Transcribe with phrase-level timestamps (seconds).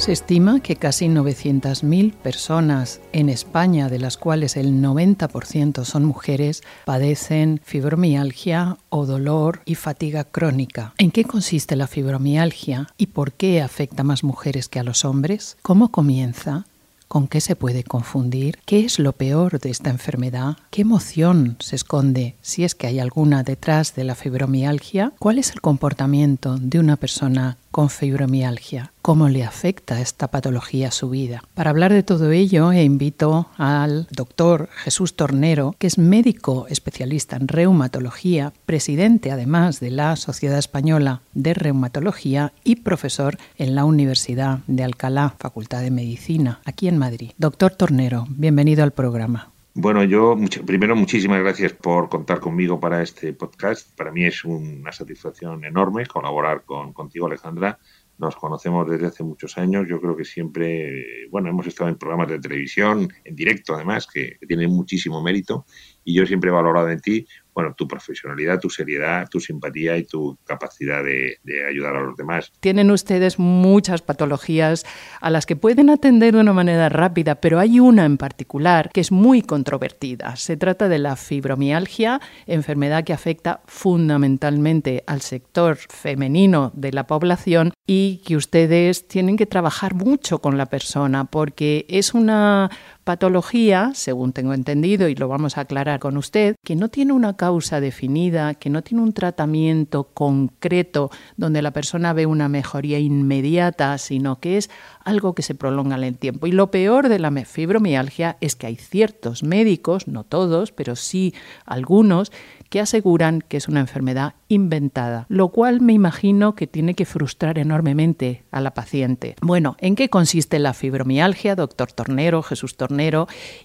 [0.00, 6.62] Se estima que casi 900.000 personas en España, de las cuales el 90% son mujeres,
[6.86, 10.94] padecen fibromialgia o dolor y fatiga crónica.
[10.96, 15.58] ¿En qué consiste la fibromialgia y por qué afecta más mujeres que a los hombres?
[15.60, 16.64] ¿Cómo comienza?
[17.06, 18.58] ¿Con qué se puede confundir?
[18.64, 20.56] ¿Qué es lo peor de esta enfermedad?
[20.70, 25.12] ¿Qué emoción se esconde, si es que hay alguna, detrás de la fibromialgia?
[25.18, 28.92] ¿Cuál es el comportamiento de una persona con fibromialgia.
[29.02, 31.42] ¿Cómo le afecta esta patología a su vida?
[31.54, 37.48] Para hablar de todo ello, invito al doctor Jesús Tornero, que es médico especialista en
[37.48, 44.84] reumatología, presidente además de la Sociedad Española de Reumatología y profesor en la Universidad de
[44.84, 47.32] Alcalá, Facultad de Medicina, aquí en Madrid.
[47.38, 49.50] Doctor Tornero, bienvenido al programa.
[49.74, 53.96] Bueno, yo primero muchísimas gracias por contar conmigo para este podcast.
[53.96, 57.78] Para mí es una satisfacción enorme colaborar con, contigo, Alejandra.
[58.18, 59.86] Nos conocemos desde hace muchos años.
[59.88, 64.38] Yo creo que siempre, bueno, hemos estado en programas de televisión, en directo además, que,
[64.46, 65.64] que muchísimo mérito.
[66.02, 70.04] Y yo siempre he valorado en ti bueno, tu profesionalidad, tu seriedad, tu simpatía y
[70.04, 71.38] tu capacidad de,
[71.68, 72.52] ayudar a los demás.
[72.60, 74.84] Tienen ustedes muchas patologías
[75.20, 79.00] a las que pueden atender de una manera rápida, pero hay una en particular que
[79.00, 80.36] es muy controvertida.
[80.36, 87.72] Se trata de la fibromialgia, enfermedad que afecta fundamentalmente al sector femenino de la población
[87.86, 92.70] y que ustedes tienen que trabajar mucho con la persona porque es una
[93.10, 97.36] patología, según tengo entendido y lo vamos a aclarar con usted, que no tiene una
[97.36, 103.98] causa definida, que no tiene un tratamiento concreto donde la persona ve una mejoría inmediata,
[103.98, 104.70] sino que es
[105.04, 106.46] algo que se prolonga en el tiempo.
[106.46, 111.34] Y lo peor de la fibromialgia es que hay ciertos médicos, no todos, pero sí
[111.66, 112.30] algunos,
[112.70, 117.58] que aseguran que es una enfermedad inventada, lo cual me imagino que tiene que frustrar
[117.58, 119.34] enormemente a la paciente.
[119.42, 122.99] Bueno, ¿en qué consiste la fibromialgia, doctor Tornero, Jesús Tornero,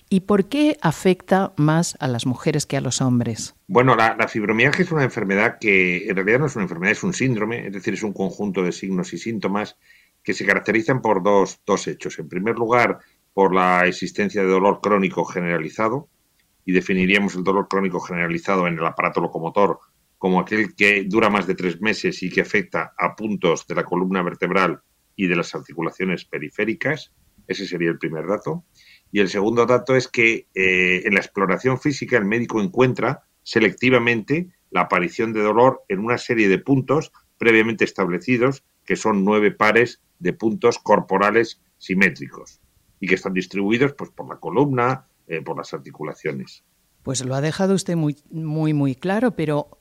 [0.09, 3.55] y por qué afecta más a las mujeres que a los hombres?
[3.67, 7.13] Bueno, la, fibromialgia es una enfermedad que en realidad no es una enfermedad, es un
[7.13, 9.77] síndrome, es decir, es un conjunto de signos y síntomas
[10.23, 12.17] que se caracterizan por dos, dos hechos.
[12.19, 12.99] En primer lugar,
[13.33, 16.09] por la existencia de dolor crónico generalizado,
[16.65, 19.79] y definiríamos el dolor crónico generalizado en el aparato locomotor
[20.17, 23.83] como aquel que dura más de tres meses y que afecta a puntos de la
[23.83, 24.81] columna vertebral
[25.15, 27.13] y de las articulaciones periféricas.
[27.47, 28.65] Ese sería el primer dato.
[29.11, 34.49] Y el segundo dato es que eh, en la exploración física el médico encuentra selectivamente
[34.71, 40.01] la aparición de dolor en una serie de puntos previamente establecidos, que son nueve pares
[40.19, 42.59] de puntos corporales simétricos
[42.99, 46.63] y que están distribuidos pues, por la columna, eh, por las articulaciones.
[47.03, 49.77] Pues lo ha dejado usted muy, muy, muy claro, pero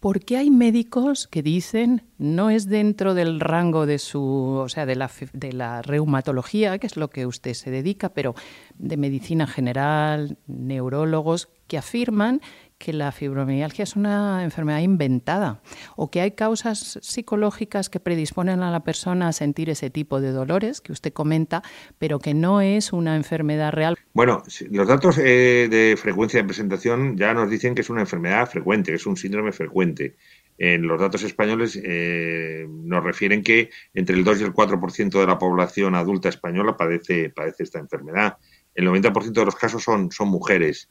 [0.00, 4.86] ¿por qué hay médicos que dicen no es dentro del rango de su, o sea,
[4.86, 8.34] de la, de la reumatología, que es lo que usted se dedica, pero
[8.76, 12.40] de medicina general, neurólogos, que afirman
[12.78, 15.60] que la fibromialgia es una enfermedad inventada
[15.96, 20.30] o que hay causas psicológicas que predisponen a la persona a sentir ese tipo de
[20.30, 21.62] dolores que usted comenta,
[21.98, 23.96] pero que no es una enfermedad real.
[24.14, 28.48] Bueno, los datos eh, de frecuencia de presentación ya nos dicen que es una enfermedad
[28.48, 30.16] frecuente, que es un síndrome frecuente.
[30.56, 35.26] En los datos españoles eh, nos refieren que entre el 2 y el 4% de
[35.26, 38.38] la población adulta española padece, padece esta enfermedad.
[38.74, 40.88] El 90% de los casos son, son mujeres.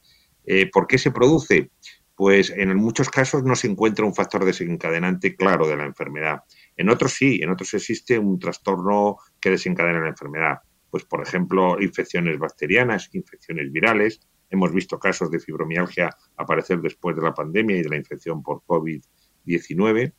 [0.47, 1.71] Eh, ¿Por qué se produce?
[2.15, 6.39] Pues en muchos casos no se encuentra un factor desencadenante claro de la enfermedad.
[6.75, 10.59] En otros sí, en otros existe un trastorno que desencadena la enfermedad.
[10.89, 14.21] Pues, por ejemplo, infecciones bacterianas, infecciones virales.
[14.49, 18.63] Hemos visto casos de fibromialgia aparecer después de la pandemia y de la infección por
[18.65, 20.13] COVID-19.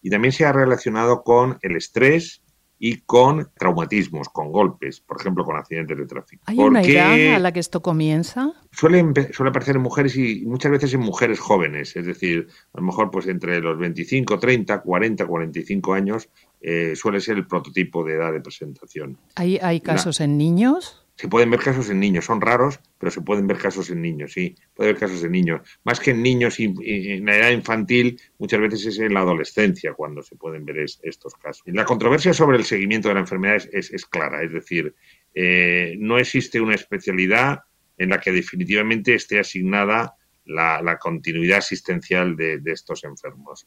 [0.00, 2.42] Y también se ha relacionado con el estrés
[2.86, 6.44] y con traumatismos, con golpes, por ejemplo, con accidentes de tráfico.
[6.44, 8.52] ¿Hay una edad a la que esto comienza?
[8.72, 12.86] Suele, suele aparecer en mujeres y muchas veces en mujeres jóvenes, es decir, a lo
[12.86, 16.28] mejor pues entre los 25, 30, 40, 45 años
[16.60, 19.16] eh, suele ser el prototipo de edad de presentación.
[19.36, 21.03] ¿Hay, hay casos en niños?
[21.16, 24.32] Se pueden ver casos en niños, son raros, pero se pueden ver casos en niños,
[24.32, 25.60] sí, puede haber casos en niños.
[25.84, 29.94] Más que en niños y, en la edad infantil, muchas veces es en la adolescencia
[29.94, 31.62] cuando se pueden ver estos casos.
[31.66, 34.94] La controversia sobre el seguimiento de la enfermedad es, clara, es decir,
[35.34, 37.60] eh, no existe una especialidad
[37.96, 40.16] en la que definitivamente esté asignada
[40.46, 43.66] la, continuidad asistencial de, estos enfermos.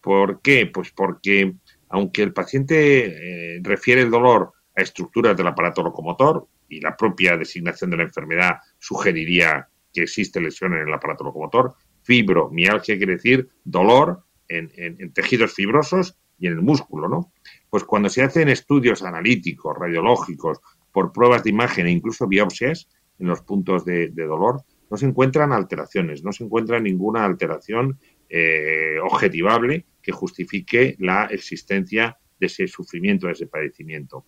[0.00, 0.66] ¿Por qué?
[0.66, 1.54] Pues porque
[1.88, 7.36] aunque el paciente eh, refiere el dolor a estructuras del aparato locomotor, y la propia
[7.36, 11.74] designación de la enfermedad sugeriría que existe lesión en el aparato locomotor.
[12.02, 17.32] Fibromialgia quiere decir dolor en, tejidos fibrosos y en el músculo, ¿no?
[17.68, 20.60] Pues cuando se hacen estudios analíticos, radiológicos,
[20.92, 22.88] por pruebas de imagen e incluso biopsias
[23.18, 27.98] en los puntos de, dolor, no se encuentran alteraciones, no se encuentra ninguna alteración
[28.28, 34.24] eh, objetivable que justifique la existencia de ese sufrimiento, de ese padecimiento.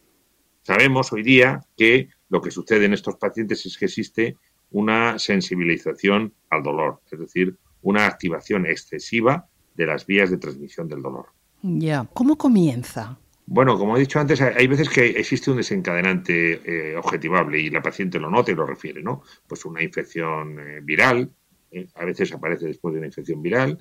[0.62, 4.36] Sabemos hoy día que lo que sucede en estos pacientes es que existe
[4.70, 11.02] una sensibilización al dolor, es decir, una activación excesiva de las vías de transmisión del
[11.02, 11.26] dolor.
[11.62, 13.18] Ya, ¿cómo comienza?
[13.46, 17.82] Bueno, como he dicho antes, hay veces que existe un desencadenante eh, objetivable y la
[17.82, 19.22] paciente lo nota y lo refiere, ¿no?
[19.48, 21.32] Pues una infección eh, viral,
[21.72, 23.76] eh, a veces aparece después de una infección viral,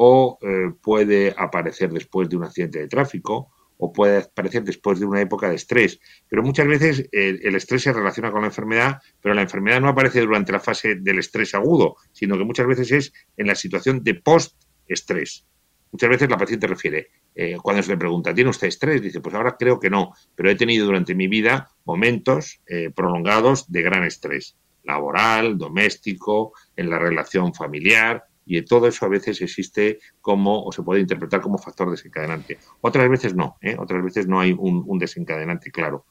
[0.00, 0.38] o
[0.80, 5.48] puede aparecer después de un accidente de tráfico, o puede aparecer después de una época
[5.48, 5.98] de estrés.
[6.28, 10.20] Pero muchas veces el, estrés se relaciona con la enfermedad, pero la enfermedad no aparece
[10.20, 14.14] durante la fase del estrés agudo, sino que muchas veces es en la situación de
[14.14, 15.46] post-estrés.
[15.90, 19.00] Muchas veces la paciente refiere, eh, cuando se le pregunta, ¿tiene usted estrés?
[19.00, 23.70] Dice, pues ahora creo que no, pero he tenido durante mi vida momentos eh, prolongados
[23.72, 29.98] de gran estrés, laboral, doméstico, en la relación familiar, y todo eso a veces existe
[30.20, 32.58] como, o se puede interpretar como factor desencadenante.
[32.80, 33.76] Otras veces no, ¿eh?
[33.78, 36.06] otras veces no hay un desencadenante claro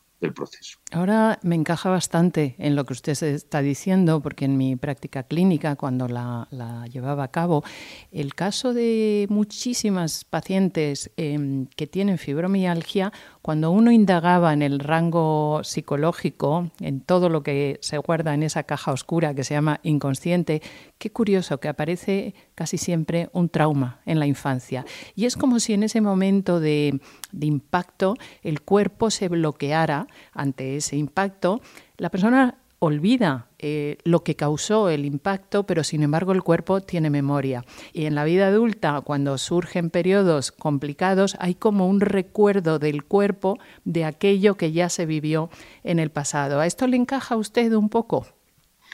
[0.91, 5.75] Ahora me encaja bastante en lo que usted está diciendo, porque en mi práctica clínica,
[5.75, 6.47] cuando la,
[6.91, 7.63] llevaba a cabo,
[8.11, 15.61] el caso de muchísimas pacientes em, que tienen fibromialgia, cuando uno indagaba en el rango
[15.63, 20.63] psicológico, en todo lo que se guarda en esa caja oscura que se llama inconsciente,
[20.97, 24.83] qué curioso que aparece casi siempre un trauma en la infancia.
[25.15, 26.99] Y es como si en ese momento de,
[27.39, 31.61] impacto el cuerpo se bloqueara ante ese impacto.
[31.97, 37.11] La persona olvida eh, lo que causó el impacto, pero sin embargo el cuerpo tiene
[37.11, 37.63] memoria.
[37.93, 43.59] Y en la vida adulta, cuando surgen periodos complicados, hay como un recuerdo del cuerpo
[43.85, 45.51] de aquello que ya se vivió
[45.83, 46.59] en el pasado.
[46.59, 48.25] ¿A esto le encaja a usted un poco?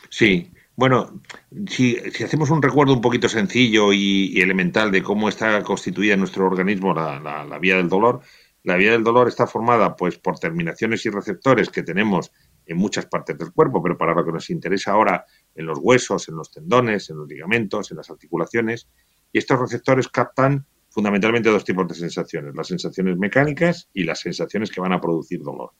[0.09, 1.21] Sí, bueno,
[1.67, 6.47] si, hacemos un recuerdo un poquito sencillo y, elemental de cómo está constituida en nuestro
[6.47, 8.21] organismo la, vía del dolor,
[8.63, 12.31] la vía del dolor está formada pues por terminaciones y receptores que tenemos
[12.65, 16.27] en muchas partes del cuerpo, pero para lo que nos interesa ahora en los huesos,
[16.29, 18.87] en los tendones, en los ligamentos, en las articulaciones,
[19.31, 24.71] y estos receptores captan fundamentalmente dos tipos de sensaciones, las sensaciones mecánicas y las sensaciones
[24.71, 25.71] que van a producir dolor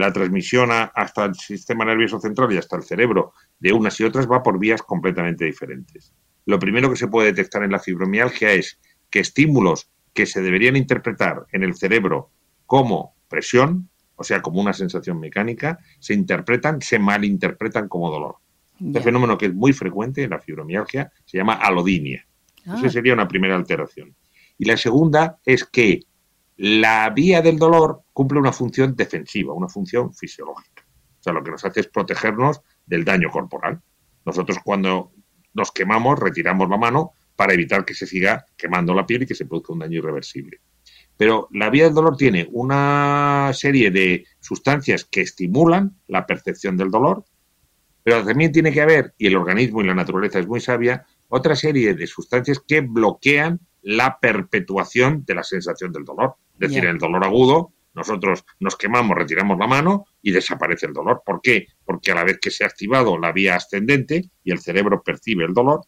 [0.00, 4.30] la transmisión hasta el sistema nervioso central y hasta el cerebro de unas y otras
[4.30, 6.12] va por vías completamente diferentes.
[6.46, 10.76] Lo primero que se puede detectar en la fibromialgia es que estímulos que se deberían
[10.76, 12.30] interpretar en el cerebro
[12.66, 18.36] como presión, o sea, como una sensación mecánica, se interpretan, se malinterpretan como dolor.
[18.84, 22.26] Este fenómeno que es muy frecuente en la fibromialgia se llama alodinia.
[22.66, 22.76] Ah.
[22.78, 24.14] Esa sería una primera alteración.
[24.58, 26.00] Y la segunda es que
[26.56, 30.84] la vía del dolor cumple una función defensiva, una función fisiológica.
[31.18, 33.80] O sea, lo que nos hace es protegernos del daño corporal.
[34.24, 35.12] Nosotros cuando
[35.54, 39.34] nos quemamos retiramos la mano para evitar que se siga quemando la piel y que
[39.34, 40.60] se produzca un daño irreversible.
[41.16, 46.90] Pero la vía del dolor tiene una serie de sustancias que estimulan la percepción del
[46.90, 47.24] dolor,
[48.02, 51.56] pero también tiene que haber, y el organismo y la naturaleza es muy sabia, otra
[51.56, 56.36] serie de sustancias que bloquean la perpetuación de la sensación del dolor.
[56.54, 61.22] Es decir, el dolor agudo, nosotros nos quemamos, retiramos la mano y desaparece el dolor.
[61.24, 61.68] ¿Por qué?
[61.84, 65.44] Porque a la vez que se ha activado la vía ascendente y el cerebro percibe
[65.44, 65.82] el dolor,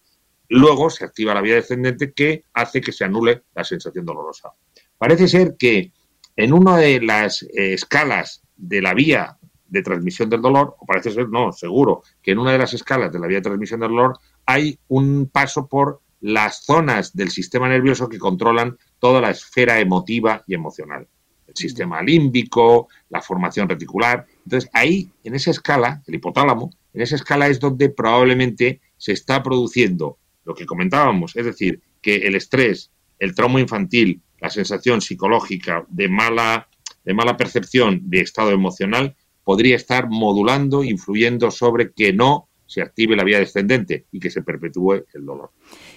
[0.48, 4.50] luego se activa la vía descendente que hace que se anule la sensación dolorosa.
[4.96, 5.92] Parece ser que
[6.36, 9.36] en una de las eh, escalas de la vía
[9.68, 13.12] de transmisión del dolor, o parece ser, no, seguro, que en una de las escalas
[13.12, 17.68] de la vía de transmisión del dolor hay un paso por las zonas del sistema
[17.68, 21.06] nervioso que controlan toda la esfera emotiva y emocional.
[21.46, 24.26] Es sistema límbico, la formación reticular.
[24.44, 29.42] Entonces, ahí, en esa escala, el hipotálamo, en esa escala es donde probablemente se está
[29.42, 35.84] produciendo lo que comentábamos, es decir, que el estrés, el trauma infantil, la sensación psicológica
[35.88, 36.68] de mala,
[37.04, 43.16] de mala percepción de estado emocional, podría estar modulando, influyendo sobre que no se active
[43.16, 45.52] la vía descendente y que se perpetúe el dolor.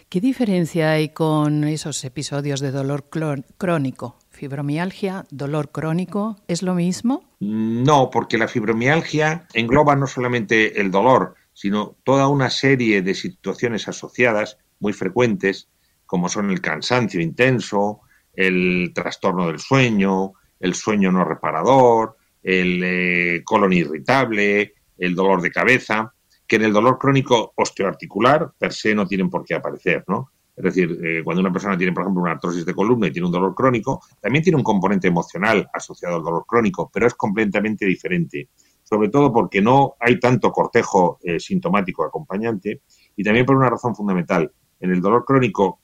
[0.10, 4.18] ¿Qué diferencia hay con esos episodios de dolor crónico?
[4.32, 7.30] ¿Fibromialgia, dolor crónico, es lo mismo?
[7.39, 13.88] No, porque la fibromialgia engloba no solamente el dolor, sino toda una serie de situaciones
[13.88, 15.70] asociadas muy frecuentes,
[16.08, 18.01] como son el cansancio intenso,
[18.34, 25.51] el trastorno del sueño, el sueño no reparador, el eh, colon irritable, el dolor de
[25.51, 26.16] cabeza,
[26.50, 30.32] que en el dolor crónico osteoarticular per se no tienen por qué aparecer, ¿no?
[30.56, 33.27] Es decir, eh, cuando una persona tiene, por ejemplo, una artrosis de columna y tiene
[33.27, 37.86] un dolor crónico, también tiene un componente emocional asociado al dolor crónico, pero es completamente
[37.86, 38.50] diferente.
[38.84, 42.82] Sobre todo porque no hay tanto cortejo eh, sintomático acompañante
[43.15, 44.51] y también por una razón fundamental.
[44.79, 45.79] En el dolor crónico,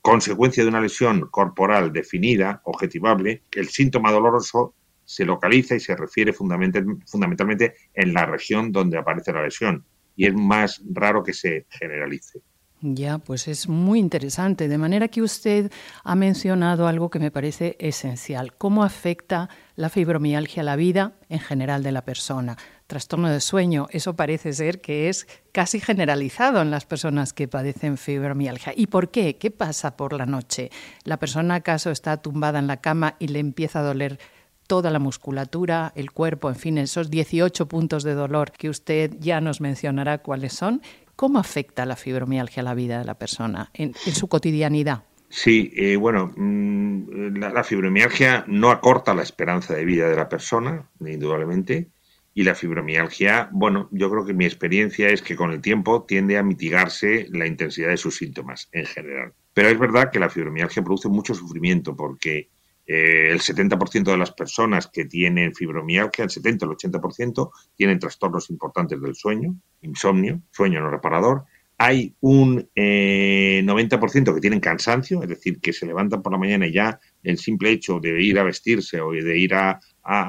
[0.00, 4.74] consecuencia de una lesión corporal definida, objetivable, el síntoma doloroso
[5.04, 9.84] se localiza y se refiere fundamentalmente en la región donde aparece la lesión
[10.16, 12.40] y es más raro que se generalice.
[12.84, 14.66] Ya, pues es muy interesante.
[14.66, 15.70] De manera que usted
[16.02, 18.54] ha mencionado algo que me parece esencial.
[18.54, 22.56] ¿Cómo afecta la fibromialgia a la vida en general de la persona?
[22.88, 27.98] Trastorno de sueño, eso parece ser que es casi generalizado en las personas que padecen
[27.98, 28.72] fibromialgia.
[28.76, 29.36] ¿Y por qué?
[29.36, 30.70] ¿Qué pasa por la noche?
[31.04, 34.18] ¿La persona acaso está tumbada en la cama y le empieza a doler
[34.72, 39.38] toda la musculatura, el cuerpo, en fin, esos 18 puntos de dolor que usted ya
[39.42, 40.80] nos mencionará cuáles son?
[41.14, 45.02] ¿Cómo afecta la fibromialgia a la vida de la persona en, su cotidianidad?
[45.28, 50.88] Sí, eh, bueno, mm, la, fibromialgia no acorta la esperanza de vida de la persona,
[51.00, 51.90] indudablemente,
[52.32, 56.38] y la fibromialgia, bueno, yo creo que mi experiencia es que con el tiempo tiende
[56.38, 59.34] a mitigarse la intensidad de sus síntomas en general.
[59.52, 62.48] Pero es verdad que la fibromialgia produce mucho sufrimiento porque
[62.86, 68.50] eh, el 70% de las personas que tienen fibromialgia, el 70 el 80%, tienen trastornos
[68.50, 71.44] importantes del sueño, insomnio, sueño no reparador.
[71.78, 76.66] Hay un 90% eh, que tienen cansancio, es decir, que se levantan por la mañana
[76.66, 79.80] y ya el simple hecho de ir a vestirse o de ir a,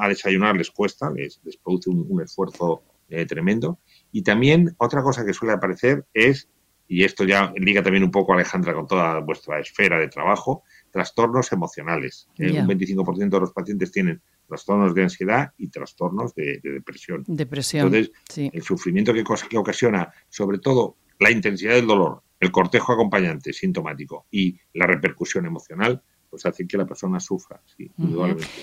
[0.07, 3.79] desayunar les cuesta, les, produce un, esfuerzo eh, tremendo.
[4.11, 6.49] Y también otra cosa que suele aparecer es,
[6.87, 11.51] y esto ya liga también un poco, Alejandra, con toda vuestra esfera de trabajo, trastornos
[11.51, 12.27] emocionales.
[12.37, 12.59] ¿eh?
[12.59, 17.23] Un 25% de los pacientes tienen trastornos de ansiedad y trastornos de, depresión.
[17.27, 17.87] Depresión.
[17.87, 18.11] Entonces,
[18.53, 24.27] el sufrimiento que, que ocasiona, sobre todo, la intensidad del dolor, el cortejo acompañante sintomático
[24.29, 27.91] y la repercusión emocional, pues hace que la persona sufra, sí,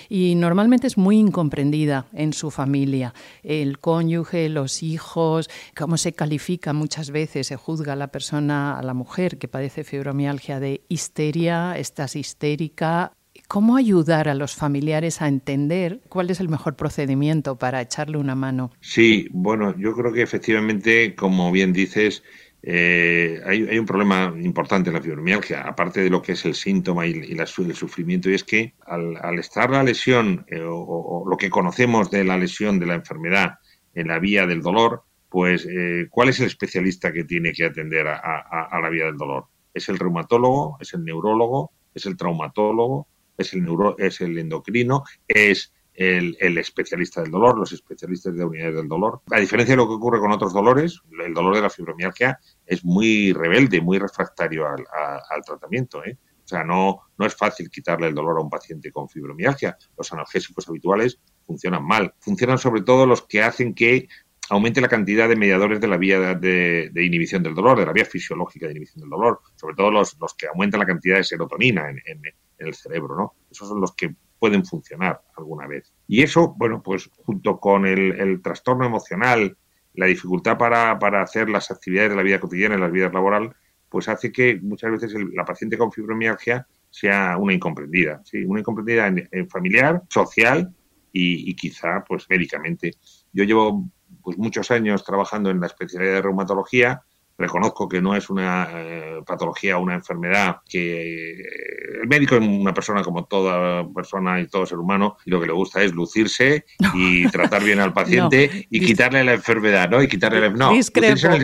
[0.09, 3.15] Y normalmente es muy incomprendida en su familia.
[3.45, 5.49] El cónyuge, los hijos,
[5.79, 9.85] cómo se califica muchas veces, se juzga a la persona, a la mujer que padece
[9.85, 13.13] fibromialgia de histeria, estás histérica,
[13.47, 18.35] ¿Cómo ayudar a los familiares a entender cuál es el mejor procedimiento para echarle una
[18.37, 18.71] mano?
[18.81, 22.23] Sí, bueno, yo creo que efectivamente, como bien dices,
[22.63, 27.07] eh, hay, un problema importante en la fibromialgia, aparte de lo que es el síntoma
[27.07, 32.11] y, el sufrimiento, y es que al, estar la lesión eh, o, lo que conocemos
[32.11, 33.55] de la lesión de la enfermedad
[33.95, 38.07] en la vía del dolor, pues eh, ¿cuál es el especialista que tiene que atender
[38.09, 39.47] a, la vía del dolor?
[39.73, 40.77] ¿Es el reumatólogo?
[40.81, 41.73] ¿Es el neurólogo?
[41.95, 43.07] ¿Es el traumatólogo?
[43.39, 45.05] ¿Es el, neuro, es el endocrino?
[45.27, 49.21] ¿Es el, especialista del dolor, los especialistas de unidades del dolor.
[49.31, 52.85] A diferencia de lo que ocurre con otros dolores, el dolor de la fibromialgia es
[52.85, 56.05] muy rebelde, muy refractario al, tratamiento.
[56.05, 56.17] ¿eh?
[56.45, 59.77] O sea, no, no es fácil quitarle el dolor a un paciente con fibromialgia.
[59.97, 62.15] Los analgésicos habituales funcionan mal.
[62.19, 64.09] Funcionan sobre todo los que hacen que
[64.49, 68.05] aumente la cantidad de mediadores de la vía de, inhibición del dolor, de la vía
[68.05, 71.89] fisiológica de inhibición del dolor, sobre todo los, los que aumentan la cantidad de serotonina
[71.89, 73.35] en, en el cerebro, ¿no?
[73.49, 75.93] Esos son los que pueden funcionar alguna vez.
[76.09, 79.57] Y eso, bueno, pues junto con el, trastorno emocional,
[79.95, 83.55] la dificultad para, hacer las actividades de la vida cotidiana y las vidas laboral,
[83.89, 88.45] pues hace que muchas veces la paciente con fibromialgia sea una incomprendida, ¿sí?
[88.45, 90.75] una incomprendida en, familiar, social
[91.13, 92.95] y, quizá pues médicamente.
[93.33, 93.91] Yo llevo
[94.23, 97.03] pues muchos años trabajando en la especialidad de reumatología,
[97.41, 102.73] reconozco que no es una eh, patología, una enfermedad que eh, el médico es una
[102.73, 106.67] persona como toda persona y todo ser humano y lo que le gusta es lucirse
[106.95, 110.03] y tratar bien al paciente y quitarle la enfermedad, ¿no?
[110.03, 110.51] Y quitarle la...
[110.51, 110.73] No,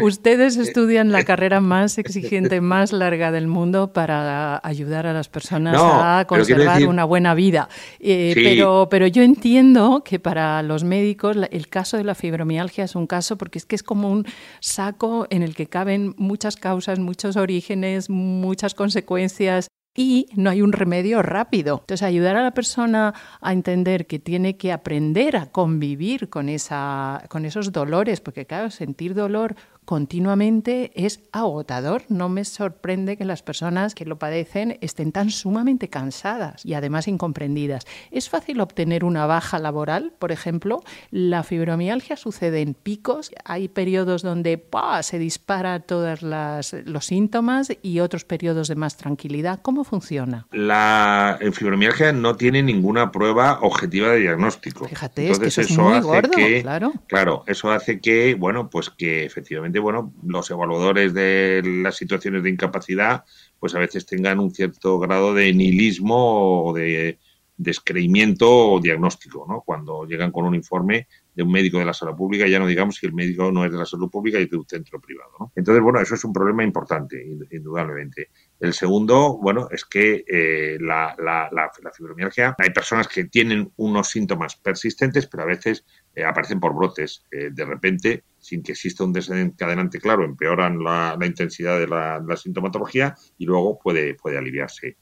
[0.03, 5.77] Ustedes estudian la carrera más exigente, más larga del mundo para ayudar a las personas
[5.81, 7.69] a conservar una buena vida.
[7.99, 13.07] pero, pero yo entiendo que para los médicos el caso de la fibromialgia es un
[13.07, 14.27] caso porque es que es como un
[14.61, 15.67] saco en el que
[16.17, 21.79] muchas causas, muchos orígenes, muchas consecuencias y no hay un remedio rápido.
[21.81, 27.25] Entonces, ayudar a la persona a entender que tiene que aprender a convivir con, esa,
[27.31, 32.03] con esos dolores, porque claro, sentir dolor continuamente es agotador.
[32.11, 37.09] No me sorprende que las personas que lo padecen estén tan sumamente cansadas y además
[37.09, 37.87] incomprendidas.
[38.11, 40.83] ¿Es fácil obtener una baja laboral, por ejemplo?
[41.11, 43.31] La fibromialgia sucede en picos.
[43.45, 44.63] Hay periodos donde
[45.03, 49.61] se disparan todos los síntomas y otros periodos de más tranquilidad.
[49.63, 50.47] ¿Cómo funciona?
[50.51, 54.89] La fibromialgia no tiene ninguna prueba objetiva de diagnóstico.
[54.89, 56.93] Fíjate, es que eso, es muy gordo, claro.
[57.07, 62.51] Claro, eso hace que, bueno, pues que efectivamente bueno, los evaluadores de las situaciones de
[62.51, 63.25] incapacidad,
[63.59, 67.19] pues a veces tengan un cierto grado de nihilismo o de
[67.57, 69.63] descreimiento o diagnóstico, ¿no?
[69.63, 72.99] Cuando llegan con un informe de un médico de la salud pública, ya no digamos
[72.99, 75.31] que el médico no es de la salud pública y es de un centro privado,
[75.39, 75.53] ¿no?
[75.55, 78.31] Entonces, bueno, eso es un problema importante, indudablemente.
[78.59, 84.57] El segundo, bueno, es que eh, la, la, fibromialgia, hay personas que tienen unos síntomas
[84.57, 87.27] persistentes, pero a veces eh, aparecen por brotes.
[87.31, 93.15] Eh, de repente, sin que exista un desencadenante claro, empeoran la, intensidad de la, sintomatología
[93.37, 94.97] y luego puede, puede aliviarse.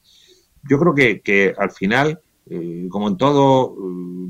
[0.69, 2.21] Yo creo que, que al final,
[2.91, 3.77] como en todo,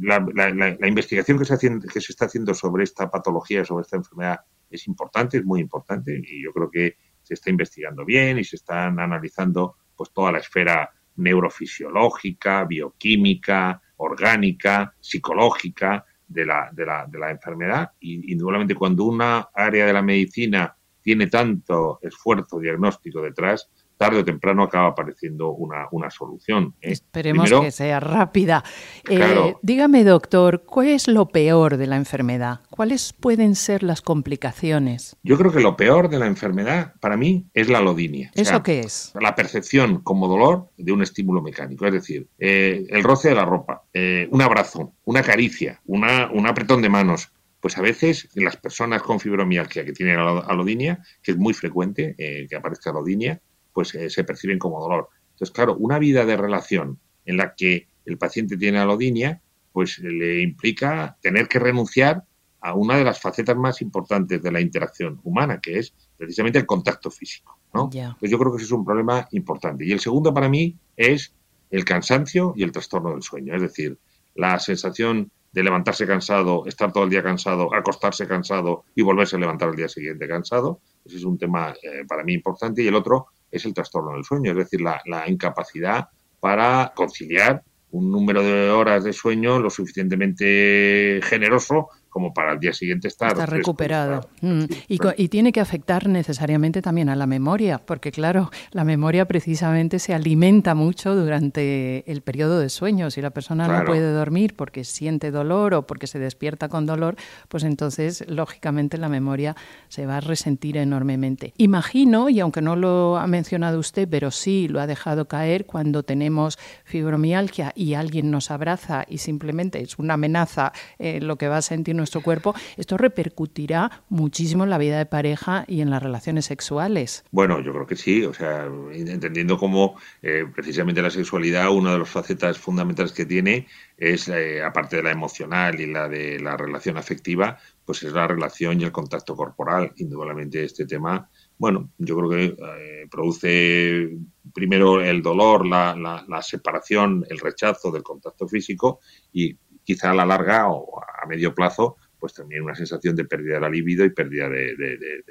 [0.03, 4.41] la, investigación que se, que se está haciendo sobre esta patología, sobre esta enfermedad,
[4.71, 8.57] es importante, es muy importante y yo creo que se está investigando bien y se
[8.57, 17.19] están analizando pues toda la esfera neurofisiológica, bioquímica, orgánica, psicológica de la, de la, de
[17.19, 17.93] la enfermedad.
[18.01, 24.25] Y indudablemente cuando una área de la medicina tiene tanto esfuerzo diagnóstico detrás, tarde o
[24.25, 26.75] temprano acaba apareciendo una, una solución.
[26.81, 26.93] ¿eh?
[26.93, 28.65] Esperemos que sea rápida.
[29.09, 32.61] Eh, dígame, doctor, ¿cuál es lo peor de la enfermedad?
[32.71, 35.17] ¿Cuáles pueden ser las complicaciones?
[35.23, 38.31] Yo creo que lo peor de la enfermedad, para mí, es la alodinia.
[38.35, 39.13] ¿Eso qué es?
[39.21, 41.87] La percepción como dolor de un estímulo mecánico.
[41.87, 43.85] Es decir, eh, el roce de la ropa,
[44.31, 47.31] un abrazo, una caricia, una, un apretón de manos,
[47.61, 52.57] pues a veces las personas con fibromialgia que tienen alodinia, que es muy frecuente que
[52.57, 53.41] aparezca alodinia,
[53.75, 55.09] pues eh, se perciben como dolor.
[55.33, 60.41] Entonces, claro, una vida de relación en la que el paciente tiene alodinia, pues le
[60.41, 62.25] implica tener que renunciar
[62.61, 66.65] a una de las facetas más importantes de la interacción humana, que es precisamente el
[66.65, 67.59] contacto físico.
[67.75, 67.91] ¿no?
[67.91, 69.85] Pues yo creo que ese es un problema importante.
[69.85, 71.35] Y el segundo para mí es
[71.71, 73.55] el cansancio y el trastorno del sueño.
[73.55, 73.99] Es decir,
[74.35, 79.39] la sensación de levantarse cansado, estar todo el día cansado, acostarse cansado y volverse a
[79.39, 80.81] levantar al día siguiente cansado.
[81.05, 82.83] Ese es un tema eh, para mí importante.
[82.83, 86.09] Y el otro es el trastorno del sueño, es decir, la, la incapacidad
[86.41, 87.63] para conciliar
[87.93, 93.33] un número de horas de sueño lo suficientemente generoso como para el día siguiente estar,
[93.33, 94.29] Está recuperado.
[94.41, 94.67] Mm.
[94.87, 100.15] y, tiene que afectar necesariamente también a la memoria, porque claro, la memoria precisamente se
[100.15, 103.11] alimenta mucho durante el periodo de sueño.
[103.11, 107.17] Si la persona no puede dormir porque siente dolor o porque se despierta con dolor,
[107.49, 109.57] pues entonces lógicamente la memoria
[109.89, 111.53] se va a resentir enormemente.
[111.57, 116.05] Imagino, y aunque no lo ha mencionado usted, pero sí lo ha dejado caer, cuando
[116.05, 121.57] tenemos fibromialgia y alguien nos abraza y simplemente es una amenaza eh, lo que va
[121.57, 126.03] a sentir nuestro cuerpo, esto repercutirá muchísimo en la vida de pareja y en las
[126.03, 127.25] relaciones sexuales.
[127.31, 131.99] Bueno, yo creo que sí, o sea, entendiendo cómo eh, precisamente la sexualidad, una de
[132.01, 136.57] las facetas fundamentales que tiene es, eh, aparte de la emocional y la de la
[136.57, 139.93] relación afectiva, pues es la relación y el contacto corporal.
[139.97, 144.11] Indudablemente este tema, bueno, yo creo que eh, produce
[144.53, 149.01] primero el dolor, la, la, separación, el rechazo del contacto físico
[149.33, 153.57] y quizá a la larga o a medio plazo pues también una sensación de pérdida
[153.57, 154.75] de la libido y pérdida de,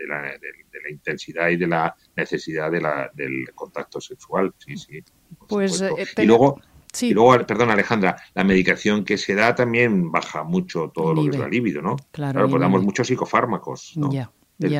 [0.07, 4.53] la, intensidad y de la necesidad del contacto sexual.
[4.59, 5.03] Sí, sí.
[5.47, 6.61] Pues, eh, y luego,
[7.01, 11.29] y luego, perdón Alejandra, la medicación que se da también baja mucho todo lo que
[11.29, 11.95] es la libido, ¿no?
[12.11, 14.11] Claro, claro pues damos muchos psicofármacos, ¿no?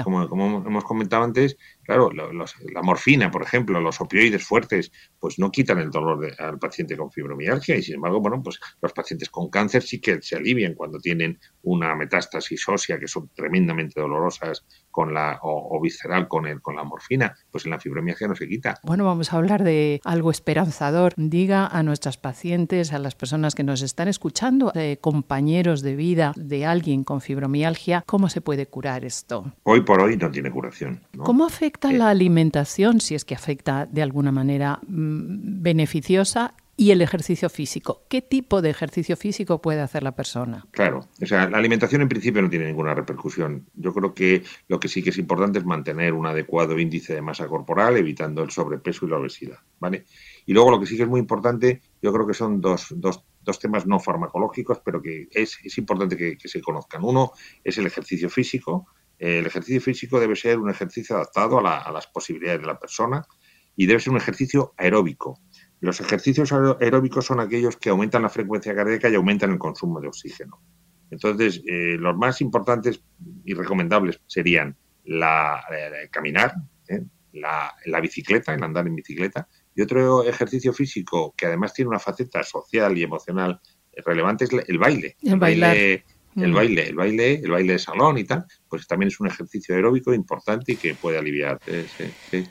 [0.03, 5.79] Como, hemos comentado antes, claro, la morfina, por ejemplo, los opioides fuertes, pues no quitan
[5.79, 9.83] el dolor al paciente con fibromialgia y sin embargo, bueno, pues los pacientes con cáncer
[9.83, 15.39] sí que se alivian cuando tienen una metástasis ósea que son tremendamente dolorosas con la
[15.43, 18.79] o, visceral con el con la morfina, pues en la fibromialgia no se quita.
[18.83, 21.13] Bueno, vamos a hablar de algo esperanzador.
[21.17, 26.33] Diga a nuestras pacientes, a las personas que nos están escuchando, de compañeros de vida
[26.35, 29.53] de alguien con fibromialgia, cómo se puede curar esto.
[29.63, 31.01] Hoy por hoy no tiene curación.
[31.17, 31.97] ¿Cómo afecta eh.
[31.97, 38.03] la alimentación, si es que afecta de alguna manera mm, beneficiosa, y el ejercicio físico.
[38.09, 40.65] ¿Qué tipo de ejercicio físico puede hacer la persona?
[40.71, 43.67] Claro, o sea, la alimentación en principio no tiene ninguna repercusión.
[43.75, 47.21] Yo creo que lo que sí que es importante es mantener un adecuado índice de
[47.21, 50.05] masa corporal, evitando el sobrepeso y la obesidad, ¿vale?
[50.45, 53.23] Y luego lo que sí que es muy importante, yo creo que son dos, dos,
[53.43, 57.03] dos temas no farmacológicos, pero que es, es importante que, se conozcan.
[57.03, 57.31] Uno
[57.63, 58.87] es el ejercicio físico,
[59.23, 63.25] el ejercicio físico debe ser un ejercicio adaptado a, las posibilidades de la persona
[63.73, 65.39] y debe ser un ejercicio aeróbico.
[65.79, 70.09] Los ejercicios aeróbicos son aquellos que aumentan la frecuencia cardíaca y aumentan el consumo de
[70.09, 70.61] oxígeno.
[71.09, 73.01] Entonces, eh, los más importantes
[73.45, 76.55] y recomendables serían la, eh, caminar,
[76.89, 77.03] ¿eh?
[77.31, 81.99] la, la, bicicleta, el andar en bicicleta, y otro ejercicio físico que además tiene una
[81.99, 83.61] faceta social y emocional
[84.05, 85.15] relevante es el baile.
[85.21, 86.03] El, baile
[86.35, 86.55] el mm.
[86.55, 90.13] baile, el baile, el baile de salón y tal, pues también es un ejercicio aeróbico
[90.13, 91.59] importante y que puede aliviar.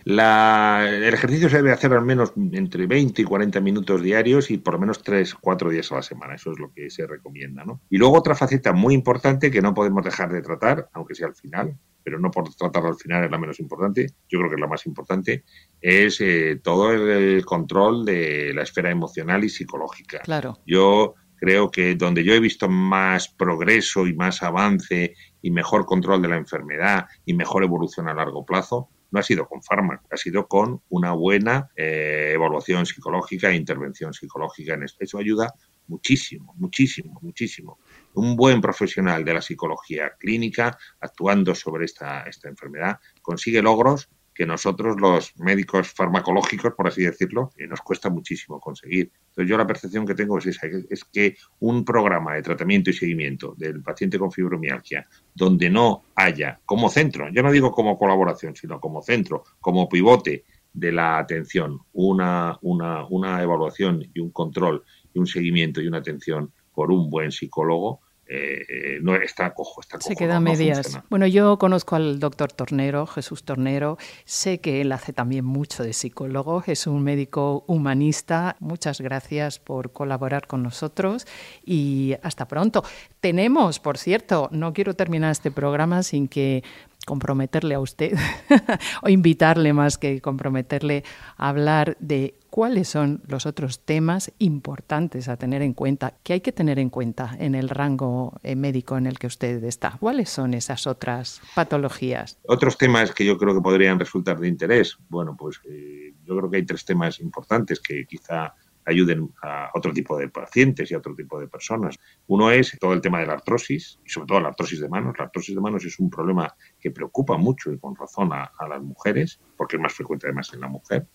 [0.05, 4.59] La, el ejercicio se debe hacer al menos entre 20 y 40 minutos diarios y
[4.59, 6.35] por lo menos 3, 4 días a la semana.
[6.35, 7.65] Eso es lo que se recomienda.
[7.65, 7.81] ¿no?
[7.91, 11.35] Y luego otra faceta muy importante que no podemos dejar de tratar, aunque sea al
[11.35, 14.61] final, pero no por tratarlo al final es la menos importante, yo creo que es
[14.61, 15.45] la más importante,
[15.81, 20.19] es eh, todo el, control de la esfera emocional y psicológica.
[20.21, 20.59] Claro.
[20.67, 26.23] Yo creo que donde yo he visto más progreso y más avance y mejor control
[26.23, 30.17] de la enfermedad y mejor evolución a largo plazo, no ha sido con fármacos, ha
[30.17, 34.99] sido con una buena eh, evaluación psicológica e intervención psicológica en esto.
[35.01, 35.53] Eso ayuda
[35.89, 37.81] muchísimo, muchísimo, muchísimo.
[38.15, 44.47] Un buen profesional de la psicología clínica actuando sobre esta, esta enfermedad consigue logros que
[44.47, 49.11] nosotros los médicos farmacológicos, por así decirlo, eh, nos cuesta muchísimo conseguir.
[49.29, 52.95] Entonces yo la percepción que tengo es esa, es que un programa de tratamiento y
[52.95, 58.57] seguimiento del paciente con fibromialgia donde no haya como centro, yo no digo como colaboración,
[58.57, 64.83] sino como centro, como pivote de la atención, una, una, una evaluación y un control
[65.13, 68.01] y un seguimiento y una atención por un buen psicólogo,
[68.35, 70.09] eh, no está cojo, está cojo.
[70.09, 71.01] Se queda medias.
[71.11, 75.93] bueno, yo conozco al doctor Tornero, Jesús Tornero, sé que él hace también mucho de
[75.93, 78.57] psicólogo, es un médico humanista.
[78.61, 81.27] Muchas gracias por colaborar con nosotros
[81.65, 82.85] y hasta pronto.
[83.21, 86.65] Tenemos, por cierto, no quiero terminar este programa sin que
[87.05, 88.17] comprometerle a usted
[89.03, 91.05] o invitarle más que comprometerle
[91.37, 96.41] a hablar de cuáles son los otros temas importantes a tener en cuenta, que hay
[96.43, 99.97] que tener en cuenta en el rango eh, médico en el que usted está.
[99.99, 102.39] ¿Cuáles son esas otras patologías?
[102.47, 104.99] Otros temas que yo creo que podrían resultar de interés.
[105.09, 109.93] Bueno, pues eh, yo creo que hay tres temas importantes que quizá ayuden a otro
[109.93, 111.99] tipo de pacientes y a otro tipo de personas.
[112.27, 115.15] Uno es todo el tema de la artrosis, y sobre todo la artrosis de manos.
[115.19, 118.83] La artrosis de manos es un problema que preocupa mucho y con razón a las
[118.83, 121.07] mujeres, porque es más frecuente además en la mujer.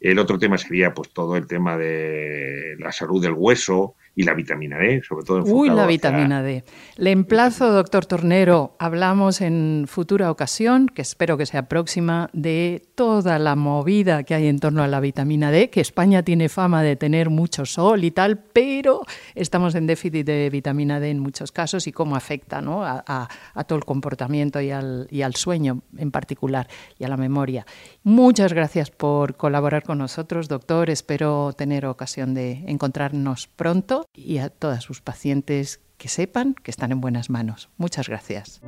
[0.00, 4.34] El otro tema sería pues todo el tema de la salud del hueso y la
[4.34, 5.44] vitamina D, sobre todo.
[5.44, 6.64] Uy, la vitamina D.
[6.96, 13.38] Le emplazo, doctor Tornero, hablamos en futura ocasión, que espero que sea próxima, de toda
[13.40, 16.94] la movida que hay en torno a la vitamina D, que España tiene fama de
[16.94, 19.00] tener mucho sol y tal, pero
[19.34, 22.84] estamos en déficit de vitamina D en muchos casos y cómo afecta ¿no?
[22.84, 23.28] a,
[23.66, 27.66] todo el comportamiento y al, y al sueño en particular y a la memoria.
[28.04, 30.88] Muchas gracias por colaborar con nosotros, doctor.
[30.90, 36.92] Espero tener ocasión de encontrarnos pronto y a todas sus pacientes que sepan que están
[36.92, 37.70] en buenas manos.
[37.76, 38.60] Muchas gracias.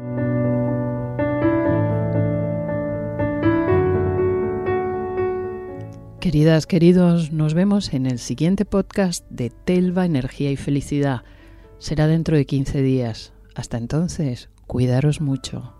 [6.20, 11.22] Queridas, queridos, nos vemos en el siguiente podcast de Telva, Energía y Felicidad.
[11.78, 13.32] Será dentro de 15 días.
[13.54, 15.72] Hasta entonces, cuidaros mucho.